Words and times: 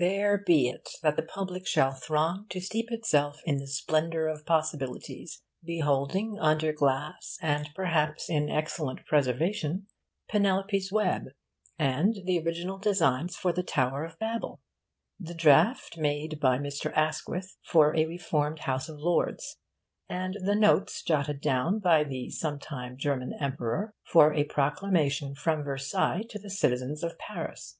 There 0.00 0.36
be 0.36 0.68
it 0.68 0.88
that 1.04 1.14
the 1.14 1.22
public 1.22 1.64
shall 1.64 1.92
throng 1.92 2.46
to 2.48 2.60
steep 2.60 2.90
itself 2.90 3.40
in 3.44 3.58
the 3.58 3.68
splendour 3.68 4.26
of 4.26 4.44
possibilities, 4.44 5.42
beholding, 5.62 6.40
under 6.40 6.72
glass, 6.72 7.38
and 7.40 7.70
perhaps 7.72 8.28
in 8.28 8.50
excellent 8.50 9.06
preservation, 9.06 9.86
Penelope's 10.28 10.90
web 10.90 11.26
and 11.78 12.16
the 12.24 12.40
original 12.40 12.78
designs 12.78 13.36
for 13.36 13.52
the 13.52 13.62
Tower 13.62 14.04
of 14.04 14.18
Babel, 14.18 14.60
the 15.20 15.34
draft 15.34 15.96
made 15.96 16.40
by 16.40 16.58
Mr. 16.58 16.92
Asquith 16.96 17.56
for 17.64 17.94
a 17.94 18.06
reformed 18.06 18.58
House 18.58 18.88
of 18.88 18.98
Lords 18.98 19.56
and 20.08 20.36
the 20.42 20.56
notes 20.56 21.00
jotted 21.00 21.40
down 21.40 21.78
by 21.78 22.02
the 22.02 22.28
sometime 22.30 22.96
German 22.96 23.32
Emperor 23.40 23.94
for 24.02 24.34
a 24.34 24.42
proclamation 24.42 25.36
from 25.36 25.62
Versailles 25.62 26.24
to 26.30 26.40
the 26.40 26.50
citizens 26.50 27.04
of 27.04 27.16
Paris. 27.20 27.78